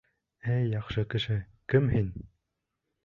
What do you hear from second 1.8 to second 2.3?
һин?